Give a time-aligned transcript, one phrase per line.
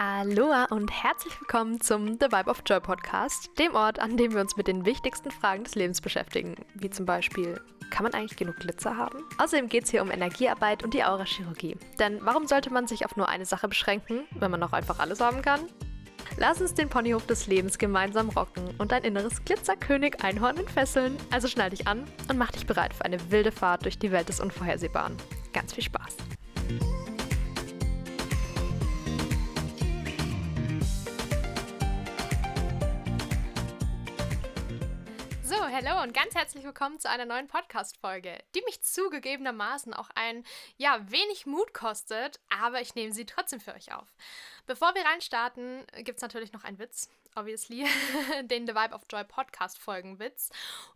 [0.00, 4.40] Aloha und herzlich willkommen zum The Vibe of Joy Podcast, dem Ort, an dem wir
[4.40, 7.60] uns mit den wichtigsten Fragen des Lebens beschäftigen, wie zum Beispiel,
[7.90, 9.24] kann man eigentlich genug Glitzer haben?
[9.38, 11.76] Außerdem geht es hier um Energiearbeit und die Aurachirurgie.
[11.98, 15.20] Denn warum sollte man sich auf nur eine Sache beschränken, wenn man auch einfach alles
[15.20, 15.62] haben kann?
[16.36, 21.16] Lass uns den Ponyhof des Lebens gemeinsam rocken und dein inneres Glitzerkönig Einhorn entfesseln.
[21.32, 24.28] Also schnall dich an und mach dich bereit für eine wilde Fahrt durch die Welt
[24.28, 25.16] des Unvorhersehbaren.
[25.52, 26.27] Ganz viel Spaß!
[35.58, 40.44] So, hallo und ganz herzlich willkommen zu einer neuen Podcast-Folge, die mich zugegebenermaßen auch ein,
[40.76, 44.06] ja, wenig Mut kostet, aber ich nehme sie trotzdem für euch auf.
[44.68, 47.84] Bevor wir reinstarten, gibt es natürlich noch einen Witz, obviously,
[48.44, 50.50] den The Vibe of Joy Podcast-Folgen-Witz.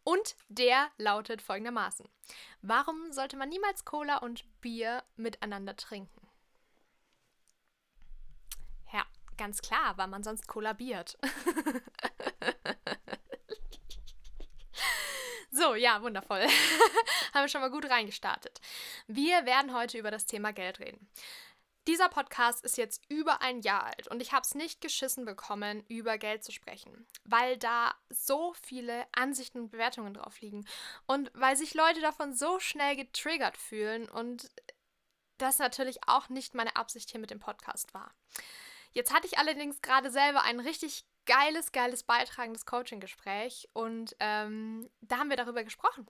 [0.05, 2.09] Und der lautet folgendermaßen:
[2.61, 6.29] Warum sollte man niemals Cola und Bier miteinander trinken?
[8.93, 9.05] Ja,
[9.37, 11.19] ganz klar, weil man sonst kollabiert.
[15.63, 16.41] So, ja, wundervoll.
[17.33, 18.61] Haben wir schon mal gut reingestartet.
[19.07, 21.09] Wir werden heute über das Thema Geld reden.
[21.87, 25.85] Dieser Podcast ist jetzt über ein Jahr alt und ich habe es nicht geschissen bekommen,
[25.87, 30.67] über Geld zu sprechen, weil da so viele Ansichten und Bewertungen drauf liegen
[31.07, 34.51] und weil sich Leute davon so schnell getriggert fühlen und
[35.39, 38.13] das natürlich auch nicht meine Absicht hier mit dem Podcast war.
[38.95, 45.19] Jetzt hatte ich allerdings gerade selber einen richtig geiles, geiles beitragendes Coaching-Gespräch und ähm, da
[45.19, 46.07] haben wir darüber gesprochen.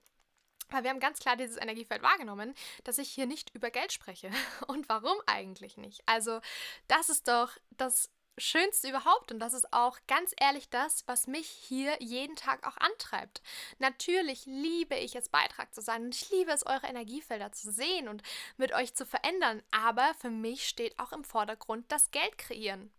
[0.70, 4.30] Weil wir haben ganz klar dieses Energiefeld wahrgenommen, dass ich hier nicht über Geld spreche.
[4.68, 6.00] Und warum eigentlich nicht?
[6.06, 6.40] Also,
[6.88, 11.46] das ist doch das Schönste überhaupt und das ist auch ganz ehrlich das, was mich
[11.46, 13.42] hier jeden Tag auch antreibt.
[13.78, 18.08] Natürlich liebe ich es, Beitrag zu sein und ich liebe es, eure Energiefelder zu sehen
[18.08, 18.22] und
[18.56, 22.90] mit euch zu verändern, aber für mich steht auch im Vordergrund das Geld kreieren.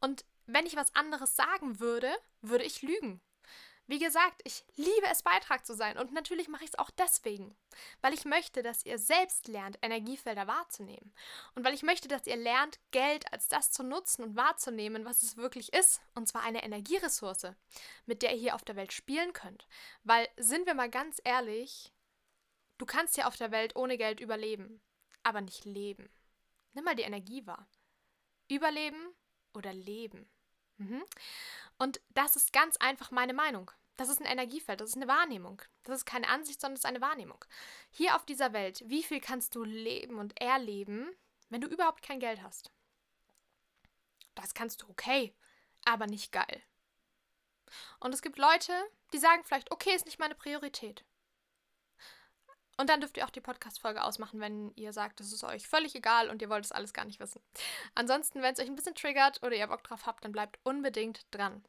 [0.00, 3.20] Und wenn ich was anderes sagen würde, würde ich lügen.
[3.88, 7.56] Wie gesagt, ich liebe es, Beitrag zu sein und natürlich mache ich es auch deswegen,
[8.00, 11.14] weil ich möchte, dass ihr selbst lernt, Energiefelder wahrzunehmen
[11.54, 15.22] und weil ich möchte, dass ihr lernt, Geld als das zu nutzen und wahrzunehmen, was
[15.22, 17.52] es wirklich ist, und zwar eine Energieressource,
[18.06, 19.68] mit der ihr hier auf der Welt spielen könnt.
[20.02, 21.92] Weil, sind wir mal ganz ehrlich,
[22.78, 24.80] du kannst hier auf der Welt ohne Geld überleben,
[25.22, 26.10] aber nicht leben.
[26.72, 27.68] Nimm mal die Energie wahr.
[28.48, 29.14] Überleben
[29.54, 30.28] oder leben.
[30.78, 31.02] Mhm.
[31.78, 33.70] Und das ist ganz einfach meine Meinung.
[33.96, 35.62] Das ist ein Energiefeld, das ist eine Wahrnehmung.
[35.84, 37.42] Das ist keine Ansicht, sondern das ist eine Wahrnehmung.
[37.90, 41.08] Hier auf dieser Welt, wie viel kannst du leben und erleben,
[41.48, 42.70] wenn du überhaupt kein Geld hast?
[44.34, 45.34] Das kannst du okay,
[45.84, 46.62] aber nicht geil.
[48.00, 48.72] Und es gibt Leute,
[49.12, 51.04] die sagen vielleicht, okay, ist nicht meine Priorität.
[52.76, 55.94] Und dann dürft ihr auch die Podcast-Folge ausmachen, wenn ihr sagt, es ist euch völlig
[55.94, 57.40] egal und ihr wollt es alles gar nicht wissen.
[57.94, 61.26] Ansonsten, wenn es euch ein bisschen triggert oder ihr Bock drauf habt, dann bleibt unbedingt
[61.30, 61.64] dran.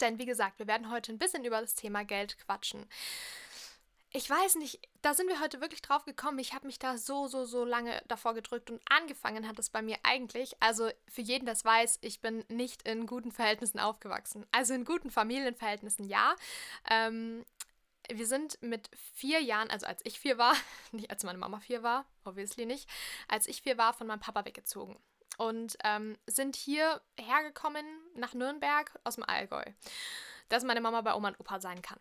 [0.00, 2.86] Denn wie gesagt, wir werden heute ein bisschen über das Thema Geld quatschen.
[4.12, 6.38] Ich weiß nicht, da sind wir heute wirklich drauf gekommen.
[6.38, 9.82] Ich habe mich da so, so, so lange davor gedrückt und angefangen hat es bei
[9.82, 10.56] mir eigentlich.
[10.60, 14.46] Also für jeden, das weiß, ich bin nicht in guten Verhältnissen aufgewachsen.
[14.52, 16.34] Also in guten Familienverhältnissen ja.
[16.88, 17.44] Ähm,
[18.12, 20.54] wir sind mit vier Jahren, also als ich vier war,
[20.92, 22.88] nicht als meine Mama vier war, obviously nicht,
[23.28, 24.98] als ich vier war, von meinem Papa weggezogen.
[25.38, 27.84] Und ähm, sind hier hergekommen
[28.14, 29.64] nach Nürnberg aus dem Allgäu,
[30.48, 32.00] dass meine Mama bei Oma und Opa sein kann.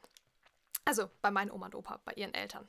[0.85, 2.67] Also bei meinen Oma und Opa, bei ihren Eltern.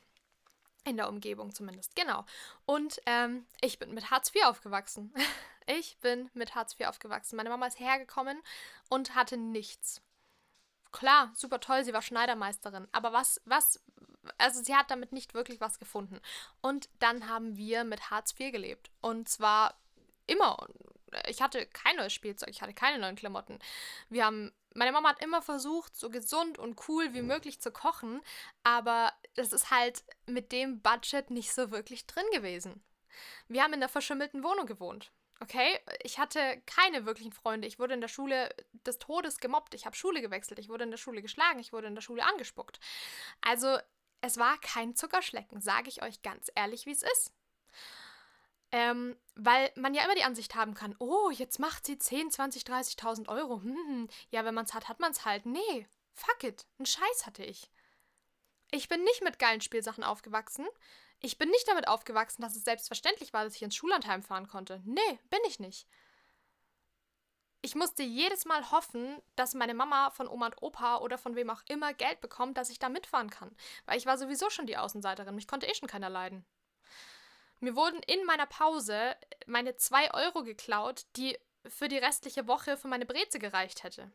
[0.85, 2.25] In der Umgebung zumindest, genau.
[2.65, 5.13] Und ähm, ich bin mit Hartz IV aufgewachsen.
[5.69, 7.35] Ich bin mit Hartz IV aufgewachsen.
[7.35, 8.41] Meine Mama ist hergekommen
[8.89, 10.01] und hatte nichts
[10.97, 13.85] klar, super toll, sie war Schneidermeisterin, aber was, was,
[14.39, 16.21] also sie hat damit nicht wirklich was gefunden.
[16.63, 18.91] Und dann haben wir mit Hartz IV gelebt.
[19.03, 19.79] Und zwar
[20.27, 20.67] immer.
[21.29, 23.59] Ich hatte kein neues Spielzeug, ich hatte keine neuen Klamotten.
[24.09, 28.23] Wir haben, meine Mama hat immer versucht, so gesund und cool wie möglich zu kochen,
[28.65, 32.83] aber das ist halt mit dem Budget nicht so wirklich drin gewesen.
[33.49, 35.13] Wir haben in der verschimmelten Wohnung gewohnt.
[35.41, 37.69] Okay, ich hatte keine wirklichen Freunde.
[37.69, 38.55] Ich wurde in der Schule
[38.87, 39.75] des Todes gemobbt.
[39.75, 40.59] Ich habe Schule gewechselt.
[40.59, 41.59] Ich wurde in der Schule geschlagen.
[41.59, 42.81] Ich wurde in der Schule angespuckt.
[43.43, 43.79] Also,
[44.23, 47.33] es war kein Zuckerschlecken, sage ich euch ganz ehrlich, wie es ist.
[48.73, 52.63] Ähm, weil man ja immer die Ansicht haben kann, oh, jetzt macht sie 10, 20,
[52.65, 53.63] 30.000 Euro.
[53.63, 55.47] Hm, hm, ja, wenn man es hat, hat man es halt.
[55.47, 56.67] Nee, fuck it.
[56.79, 57.71] Einen Scheiß hatte ich.
[58.77, 60.67] Ich bin nicht mit geilen Spielsachen aufgewachsen.
[61.21, 64.83] Ich bin nicht damit aufgewachsen, dass es selbstverständlich war, dass ich ins Schullandheim fahren konnte.
[64.85, 65.89] Nee, bin ich nicht.
[67.63, 71.49] Ich musste jedes Mal hoffen, dass meine Mama von Oma und Opa oder von wem
[71.49, 73.57] auch immer Geld bekommt, dass ich da mitfahren kann.
[73.87, 75.35] Weil ich war sowieso schon die Außenseiterin.
[75.35, 76.45] Mich konnte eh schon keiner leiden.
[77.61, 82.89] Mir wurden in meiner Pause meine zwei Euro geklaut, die für die restliche Woche für
[82.89, 84.13] meine Breze gereicht hätte.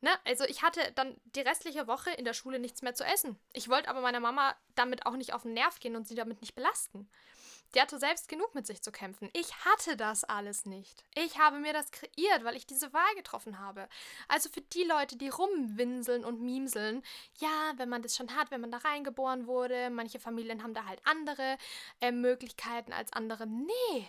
[0.00, 0.10] Ne?
[0.24, 3.38] Also ich hatte dann die restliche Woche in der Schule nichts mehr zu essen.
[3.52, 6.40] Ich wollte aber meiner Mama damit auch nicht auf den Nerv gehen und sie damit
[6.40, 7.08] nicht belasten.
[7.74, 9.28] Die hatte selbst genug mit sich zu kämpfen.
[9.32, 11.04] Ich hatte das alles nicht.
[11.14, 13.88] Ich habe mir das kreiert, weil ich diese Wahl getroffen habe.
[14.28, 17.02] Also für die Leute, die rumwinseln und mimseln,
[17.38, 20.86] ja, wenn man das schon hat, wenn man da reingeboren wurde, manche Familien haben da
[20.86, 21.58] halt andere
[22.00, 23.46] äh, Möglichkeiten als andere.
[23.46, 24.08] Nee.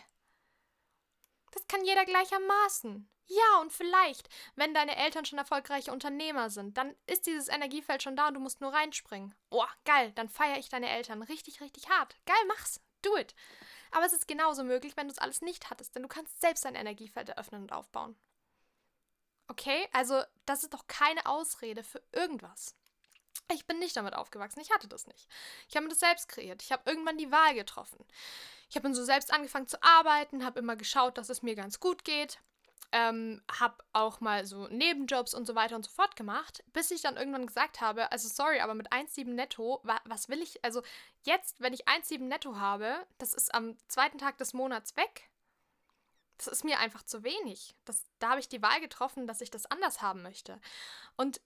[1.52, 3.10] Das kann jeder gleichermaßen.
[3.30, 8.16] Ja, und vielleicht, wenn deine Eltern schon erfolgreiche Unternehmer sind, dann ist dieses Energiefeld schon
[8.16, 9.36] da und du musst nur reinspringen.
[9.50, 12.16] Boah, geil, dann feiere ich deine Eltern richtig, richtig hart.
[12.26, 12.80] Geil, mach's.
[13.02, 13.36] Do it.
[13.92, 16.66] Aber es ist genauso möglich, wenn du es alles nicht hattest, denn du kannst selbst
[16.66, 18.18] dein Energiefeld eröffnen und aufbauen.
[19.50, 22.76] Okay, also das ist doch keine Ausrede für irgendwas.
[23.52, 25.28] Ich bin nicht damit aufgewachsen, ich hatte das nicht.
[25.70, 26.62] Ich habe mir das selbst kreiert.
[26.62, 28.06] Ich habe irgendwann die Wahl getroffen.
[28.70, 31.80] Ich habe dann so selbst angefangen zu arbeiten, habe immer geschaut, dass es mir ganz
[31.80, 32.40] gut geht
[32.92, 37.02] ähm, habe auch mal so Nebenjobs und so weiter und so fort gemacht, bis ich
[37.02, 40.82] dann irgendwann gesagt habe, also sorry, aber mit 1,7 netto, wa was will ich, also
[41.24, 45.30] jetzt, wenn ich 1,7 netto habe, das ist am zweiten Tag des Monats weg.
[46.38, 47.76] Das ist mir einfach zu wenig.
[47.84, 50.62] Das, da habe ich die Wahl getroffen, dass ich das anders haben möchte.
[51.16, 51.42] Und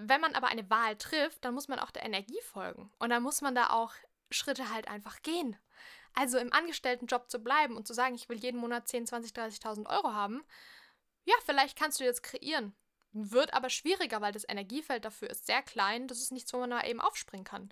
[0.00, 2.90] wenn man aber eine Wahl trifft, dann muss man auch der Energie folgen.
[2.98, 3.92] Und dann muss man da auch
[4.30, 5.56] Schritte halt einfach gehen.
[6.14, 9.88] Also im Angestelltenjob zu bleiben und zu sagen, ich will jeden Monat 10, 20, 30.000
[9.88, 10.44] Euro haben,
[11.24, 12.74] ja, vielleicht kannst du jetzt kreieren.
[13.12, 16.08] Wird aber schwieriger, weil das Energiefeld dafür ist sehr klein.
[16.08, 17.70] Das ist nichts, wo man da eben aufspringen kann.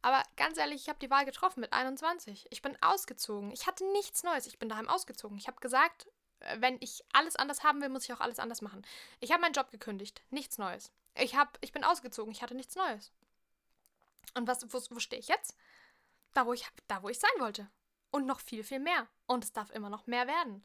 [0.00, 2.46] Aber ganz ehrlich, ich habe die Wahl getroffen mit 21.
[2.50, 3.50] Ich bin ausgezogen.
[3.52, 4.46] Ich hatte nichts Neues.
[4.46, 5.36] Ich bin daheim ausgezogen.
[5.38, 6.06] Ich habe gesagt,
[6.40, 8.86] äh, wenn ich alles anders haben will, muss ich auch alles anders machen.
[9.20, 10.22] Ich habe meinen Job gekündigt.
[10.30, 10.92] Nichts Neues.
[11.14, 12.32] Ich, hab, ich bin ausgezogen.
[12.32, 13.12] Ich hatte nichts Neues.
[14.34, 15.56] Und was, wo, wo stehe ich jetzt?
[16.32, 17.70] Da wo, ich, da, wo ich sein wollte.
[18.10, 19.06] Und noch viel, viel mehr.
[19.26, 20.64] Und es darf immer noch mehr werden.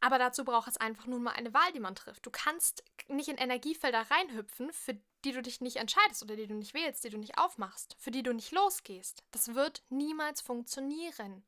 [0.00, 2.24] Aber dazu braucht es einfach nun mal eine Wahl, die man trifft.
[2.24, 6.54] Du kannst nicht in Energiefelder reinhüpfen, für die du dich nicht entscheidest oder die du
[6.54, 9.22] nicht wählst, die du nicht aufmachst, für die du nicht losgehst.
[9.30, 11.44] Das wird niemals funktionieren.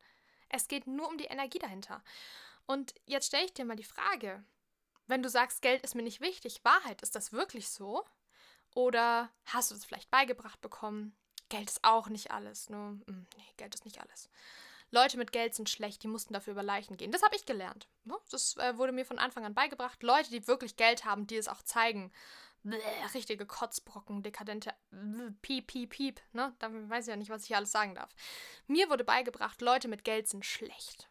[0.50, 2.04] Es geht nur um die Energie dahinter.
[2.66, 4.44] Und jetzt stelle ich dir mal die Frage,
[5.06, 8.04] wenn du sagst, Geld ist mir nicht wichtig, Wahrheit, ist das wirklich so?
[8.74, 11.14] Oder hast du es vielleicht beigebracht bekommen?
[11.48, 12.70] Geld ist auch nicht alles.
[12.70, 13.00] Ne?
[13.06, 14.30] Nee, Geld ist nicht alles.
[14.90, 17.12] Leute mit Geld sind schlecht, die mussten dafür über Leichen gehen.
[17.12, 17.88] Das habe ich gelernt.
[18.04, 18.14] Ne?
[18.30, 20.02] Das äh, wurde mir von Anfang an beigebracht.
[20.02, 22.12] Leute, die wirklich Geld haben, die es auch zeigen.
[22.62, 22.78] Bläh,
[23.14, 26.20] richtige Kotzbrocken, dekadente bläh, Piep, Piep, Piep.
[26.32, 26.54] Ne?
[26.58, 28.14] Da weiß ich ja nicht, was ich hier alles sagen darf.
[28.66, 31.08] Mir wurde beigebracht, Leute mit Geld sind schlecht.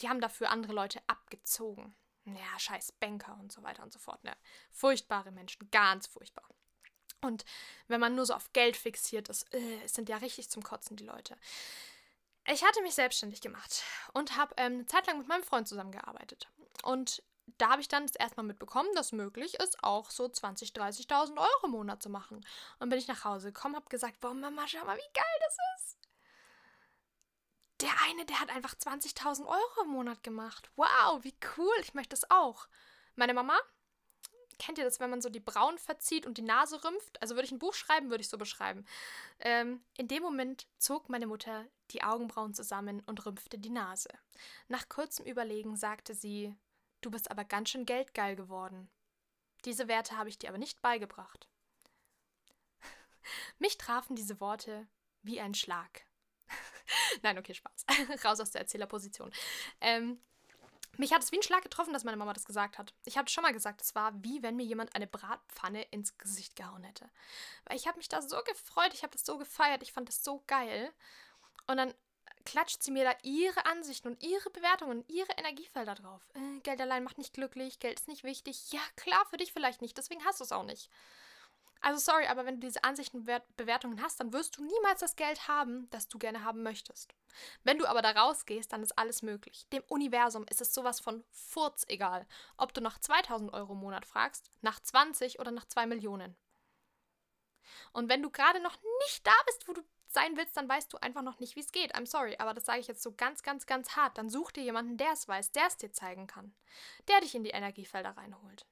[0.00, 1.94] Die haben dafür andere Leute abgezogen.
[2.36, 4.22] Ja, scheiß Banker und so weiter und so fort.
[4.24, 4.36] Ne?
[4.70, 6.44] Furchtbare Menschen, ganz furchtbar.
[7.20, 7.44] Und
[7.88, 11.04] wenn man nur so auf Geld fixiert ist, äh, sind ja richtig zum Kotzen die
[11.04, 11.36] Leute.
[12.46, 13.82] Ich hatte mich selbstständig gemacht
[14.14, 16.48] und habe ähm, eine Zeit lang mit meinem Freund zusammengearbeitet.
[16.82, 17.22] Und
[17.58, 21.64] da habe ich dann das erstmal mitbekommen, dass möglich ist, auch so 20.000, 30.000 Euro
[21.64, 22.44] im Monat zu machen.
[22.78, 25.56] Und bin ich nach Hause gekommen, habe gesagt, boah, Mama, schau mal, wie geil das
[25.76, 26.07] ist.
[27.80, 30.70] Der eine, der hat einfach 20.000 Euro im Monat gemacht.
[30.76, 32.66] Wow, wie cool, ich möchte das auch.
[33.14, 33.56] Meine Mama,
[34.58, 37.20] kennt ihr das, wenn man so die Brauen verzieht und die Nase rümpft?
[37.22, 38.84] Also würde ich ein Buch schreiben, würde ich so beschreiben.
[39.40, 44.10] Ähm, in dem Moment zog meine Mutter die Augenbrauen zusammen und rümpfte die Nase.
[44.66, 46.54] Nach kurzem Überlegen sagte sie,
[47.00, 48.90] Du bist aber ganz schön geldgeil geworden.
[49.64, 51.48] Diese Werte habe ich dir aber nicht beigebracht.
[53.58, 54.88] Mich trafen diese Worte
[55.22, 56.07] wie ein Schlag.
[57.22, 57.86] Nein, okay, Spaß.
[58.24, 59.30] Raus aus der Erzählerposition.
[59.80, 60.20] Ähm,
[60.96, 62.92] mich hat es wie ein Schlag getroffen, dass meine Mama das gesagt hat.
[63.04, 66.56] Ich habe schon mal gesagt, es war wie wenn mir jemand eine Bratpfanne ins Gesicht
[66.56, 67.08] gehauen hätte.
[67.64, 70.24] Weil ich habe mich da so gefreut, ich habe das so gefeiert, ich fand das
[70.24, 70.92] so geil.
[71.68, 71.94] Und dann
[72.44, 76.22] klatscht sie mir da ihre Ansichten und ihre Bewertungen und ihre Energiefelder drauf.
[76.34, 78.72] Äh, Geld allein macht nicht glücklich, Geld ist nicht wichtig.
[78.72, 80.90] Ja, klar, für dich vielleicht nicht, deswegen hast du es auch nicht.
[81.80, 85.16] Also sorry, aber wenn du diese Ansichten und Bewertungen hast, dann wirst du niemals das
[85.16, 87.14] Geld haben, das du gerne haben möchtest.
[87.62, 89.66] Wenn du aber da rausgehst, dann ist alles möglich.
[89.72, 94.06] Dem Universum ist es sowas von furz egal, ob du nach 2000 Euro im Monat
[94.06, 96.36] fragst, nach 20 oder nach 2 Millionen.
[97.92, 100.98] Und wenn du gerade noch nicht da bist, wo du sein willst, dann weißt du
[100.98, 101.94] einfach noch nicht, wie es geht.
[101.94, 104.18] I'm sorry, aber das sage ich jetzt so ganz, ganz, ganz hart.
[104.18, 106.54] Dann such dir jemanden, der es weiß, der es dir zeigen kann,
[107.08, 108.66] der dich in die Energiefelder reinholt.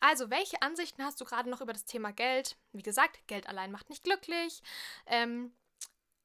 [0.00, 2.56] Also, welche Ansichten hast du gerade noch über das Thema Geld?
[2.72, 4.62] Wie gesagt, Geld allein macht nicht glücklich.
[5.06, 5.52] Ähm,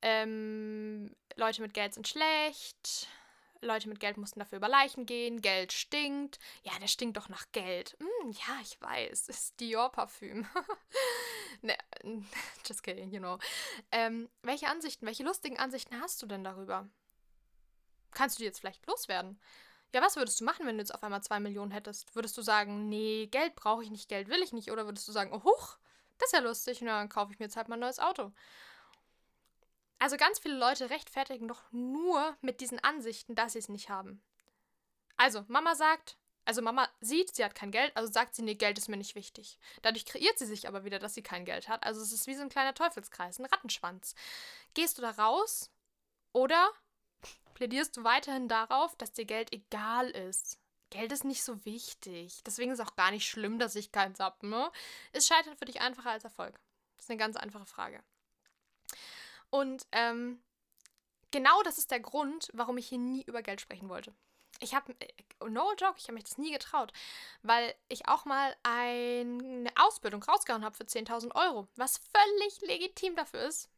[0.01, 3.07] ähm, Leute mit Geld sind schlecht.
[3.62, 5.41] Leute mit Geld mussten dafür über Leichen gehen.
[5.41, 6.39] Geld stinkt.
[6.63, 7.98] Ja, der stinkt doch nach Geld.
[8.00, 9.27] Mm, ja, ich weiß.
[9.27, 10.48] Ist Dior-Parfüm.
[11.62, 11.77] ne,
[12.65, 13.38] just kidding, you know.
[13.91, 16.89] Ähm, welche Ansichten, welche lustigen Ansichten hast du denn darüber?
[18.12, 19.39] kannst du die jetzt vielleicht loswerden?
[19.93, 22.15] Ja, was würdest du machen, wenn du jetzt auf einmal zwei Millionen hättest?
[22.15, 24.72] Würdest du sagen, nee, Geld brauche ich nicht, Geld will ich nicht?
[24.72, 25.77] Oder würdest du sagen, oh, huch,
[26.19, 28.31] das ist ja lustig, na, dann kaufe ich mir jetzt halt mal ein neues Auto.
[29.98, 34.22] Also ganz viele Leute rechtfertigen doch nur mit diesen Ansichten, dass sie es nicht haben.
[35.17, 38.77] Also, Mama sagt, also Mama sieht, sie hat kein Geld, also sagt sie, nee, Geld
[38.77, 39.60] ist mir nicht wichtig.
[39.81, 41.84] Dadurch kreiert sie sich aber wieder, dass sie kein Geld hat.
[41.84, 44.15] Also es ist wie so ein kleiner Teufelskreis, ein Rattenschwanz.
[44.74, 45.69] Gehst du da raus
[46.31, 46.72] oder
[47.59, 50.57] plädierst du weiterhin darauf, dass dir Geld egal ist?
[50.91, 52.41] Geld ist nicht so wichtig.
[52.45, 54.47] Deswegen ist es auch gar nicht schlimm, dass ich keins habe.
[54.47, 54.71] Ne?
[55.11, 56.57] Ist Scheitern für dich einfacher als Erfolg?
[56.95, 58.01] Das ist eine ganz einfache Frage.
[59.49, 60.41] Und ähm,
[61.31, 64.13] genau das ist der Grund, warum ich hier nie über Geld sprechen wollte.
[64.61, 66.93] Ich habe, äh, no joke, ich habe mich das nie getraut,
[67.41, 73.43] weil ich auch mal eine Ausbildung rausgehauen habe für 10.000 Euro, was völlig legitim dafür
[73.43, 73.69] ist,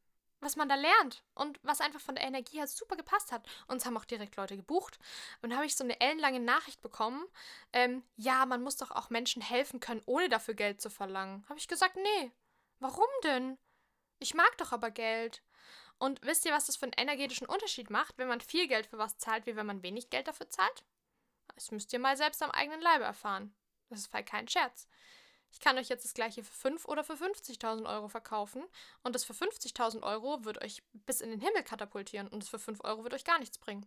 [0.41, 3.47] was man da lernt und was einfach von der Energie her super gepasst hat.
[3.67, 4.99] Und es haben auch direkt Leute gebucht.
[5.41, 7.25] Und habe ich so eine ellenlange Nachricht bekommen,
[7.71, 11.45] ähm, ja, man muss doch auch Menschen helfen können, ohne dafür Geld zu verlangen.
[11.47, 12.31] Habe ich gesagt, nee,
[12.79, 13.57] warum denn?
[14.19, 15.41] Ich mag doch aber Geld.
[15.97, 18.97] Und wisst ihr, was das für einen energetischen Unterschied macht, wenn man viel Geld für
[18.97, 20.83] was zahlt, wie wenn man wenig Geld dafür zahlt?
[21.53, 23.53] Das müsst ihr mal selbst am eigenen Leibe erfahren.
[23.89, 24.87] Das ist halt kein Scherz.
[25.51, 28.63] Ich kann euch jetzt das gleiche für 5 oder für 50.000 Euro verkaufen
[29.03, 32.59] und das für 50.000 Euro wird euch bis in den Himmel katapultieren und das für
[32.59, 33.85] 5 Euro wird euch gar nichts bringen.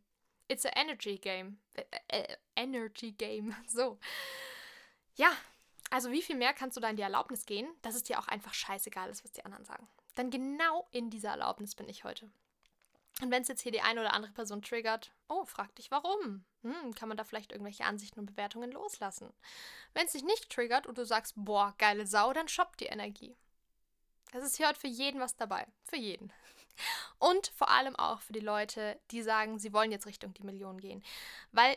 [0.49, 1.59] It's a energy game.
[1.75, 3.55] Äh, äh, energy game.
[3.67, 3.99] So.
[5.17, 5.31] Ja,
[5.91, 8.29] also wie viel mehr kannst du da in die Erlaubnis gehen, dass es dir auch
[8.29, 9.89] einfach scheißegal ist, was die anderen sagen?
[10.17, 12.31] Dann genau in dieser Erlaubnis bin ich heute.
[13.21, 16.45] Und wenn es jetzt hier die eine oder andere Person triggert, oh, frag dich warum.
[16.63, 19.33] Hm, kann man da vielleicht irgendwelche Ansichten und Bewertungen loslassen?
[19.93, 23.37] Wenn es dich nicht triggert und du sagst, boah, geile Sau, dann shoppt die Energie.
[24.33, 25.67] Es ist hier heute für jeden was dabei.
[25.85, 26.33] Für jeden.
[27.19, 30.81] Und vor allem auch für die Leute, die sagen, sie wollen jetzt Richtung die Millionen
[30.81, 31.05] gehen.
[31.53, 31.77] Weil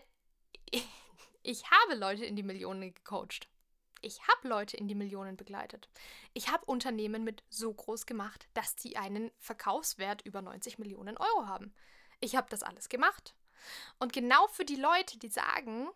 [0.72, 0.88] ich,
[1.44, 3.48] ich habe Leute in die Millionen gecoacht.
[4.02, 5.90] Ich habe Leute in die Millionen begleitet.
[6.34, 11.48] Ich habe Unternehmen mit so groß gemacht, dass die einen Verkaufswert über 90 Millionen Euro
[11.48, 11.74] haben.
[12.20, 13.36] Ich habe das alles gemacht.
[14.00, 15.90] Und genau für die Leute, die sagen,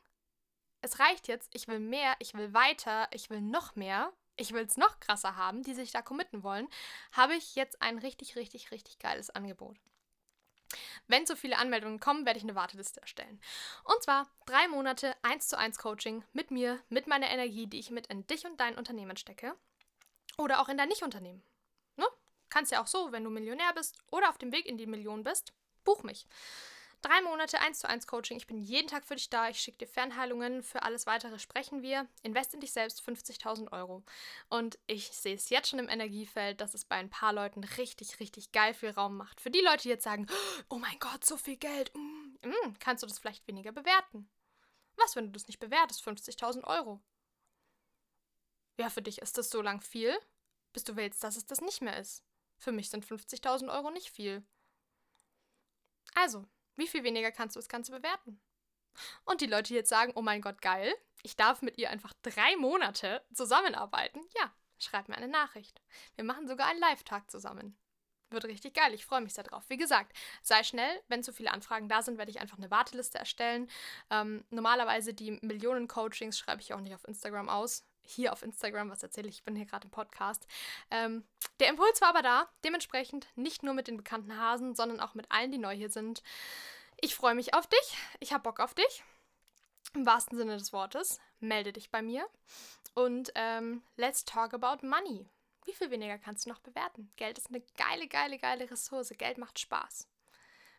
[0.82, 4.66] es reicht jetzt, ich will mehr, ich will weiter, ich will noch mehr, ich will
[4.66, 6.68] es noch krasser haben, die sich da committen wollen,
[7.12, 9.78] habe ich jetzt ein richtig, richtig, richtig geiles Angebot.
[11.08, 13.42] Wenn zu viele Anmeldungen kommen, werde ich eine Warteliste erstellen.
[13.84, 17.92] Und zwar drei Monate 1 zu 1 Coaching mit mir, mit meiner Energie, die ich
[17.92, 19.56] mit in dich und dein Unternehmen stecke.
[20.38, 21.44] Oder auch in dein Nicht-Unternehmen.
[21.98, 22.06] Ne?
[22.50, 25.24] Kannst ja auch so, wenn du Millionär bist oder auf dem Weg in die Million
[25.24, 26.26] bist, buch mich.
[27.02, 28.38] Drei Monate 1 zu 1 Coaching.
[28.38, 29.50] Ich bin jeden Tag für dich da.
[29.50, 30.62] Ich schicke dir Fernheilungen.
[30.62, 32.08] Für alles weitere sprechen wir.
[32.22, 34.04] Invest in dich selbst 50.000 Euro.
[34.50, 38.20] Und ich sehe es jetzt schon im Energiefeld, dass es bei ein paar Leuten richtig,
[38.20, 39.42] richtig geil viel Raum macht.
[39.42, 40.28] Für die Leute, die jetzt sagen,
[40.70, 44.30] oh mein Gott, so viel Geld, mm, mm, kannst du das vielleicht weniger bewerten.
[44.96, 46.08] Was, wenn du das nicht bewertest?
[46.08, 47.02] 50.000 Euro.
[48.78, 50.16] Ja, für dich ist das so lang viel,
[50.72, 52.24] bis du willst, dass es das nicht mehr ist.
[52.60, 54.46] Für mich sind 50.000 Euro nicht viel.
[56.14, 56.46] Also,
[56.82, 58.42] wie viel weniger kannst du das Ganze bewerten?
[59.24, 62.58] Und die Leute, jetzt sagen, oh mein Gott, geil, ich darf mit ihr einfach drei
[62.58, 65.80] Monate zusammenarbeiten, ja, schreib mir eine Nachricht.
[66.16, 67.78] Wir machen sogar einen Live-Tag zusammen.
[68.32, 69.64] Wird richtig geil, ich freue mich sehr drauf.
[69.68, 73.20] Wie gesagt, sei schnell, wenn zu viele Anfragen da sind, werde ich einfach eine Warteliste
[73.20, 73.70] erstellen.
[74.10, 78.90] Ähm, normalerweise die Millionen Coachings schreibe ich auch nicht auf Instagram aus hier auf Instagram,
[78.90, 80.48] was erzähle ich, ich bin hier gerade im Podcast.
[80.90, 81.24] Ähm,
[81.60, 85.32] der Impuls war aber da, dementsprechend nicht nur mit den bekannten Hasen, sondern auch mit
[85.32, 86.24] allen, die neu hier sind.
[87.00, 89.04] Ich freue mich auf dich, ich habe Bock auf dich,
[89.94, 91.20] im wahrsten Sinne des Wortes.
[91.40, 92.28] Melde dich bei mir
[92.94, 95.28] und ähm, let's talk about money.
[95.66, 97.10] Wie viel weniger kannst du noch bewerten?
[97.18, 99.14] Geld ist eine geile, geile, geile Ressource.
[99.18, 100.08] Geld macht Spaß.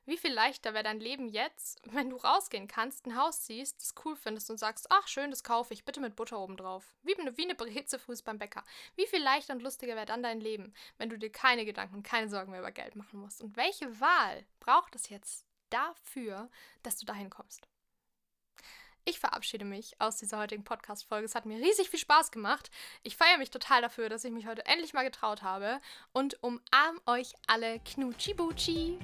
[0.04, 3.94] Wie viel leichter wäre dein Leben jetzt, wenn du rausgehen kannst, ein Haus siehst, das
[4.04, 6.92] cool findest und sagst, ach schön, das kaufe ich, bitte mit Butter oben drauf.
[7.02, 8.64] Wie eine, wie eine Breze beim Bäcker.
[8.96, 12.28] Wie viel leichter und lustiger wäre dann dein Leben, wenn du dir keine Gedanken, keine
[12.28, 13.42] Sorgen mehr über Geld machen musst.
[13.42, 16.50] Und welche Wahl braucht es jetzt dafür,
[16.82, 17.68] dass du dahin kommst?
[19.04, 21.26] Ich verabschiede mich aus dieser heutigen Podcast-Folge.
[21.26, 22.70] Es hat mir riesig viel Spaß gemacht.
[23.02, 25.80] Ich feiere mich total dafür, dass ich mich heute endlich mal getraut habe
[26.12, 28.98] und umarm euch alle Knutschi-Butschi.